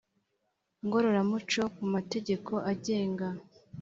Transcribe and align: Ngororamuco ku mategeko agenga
Ngororamuco 0.83 1.61
ku 1.75 1.83
mategeko 1.93 2.53
agenga 2.71 3.27